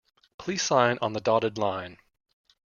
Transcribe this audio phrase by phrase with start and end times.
[0.39, 1.99] Please sign on the dotted line.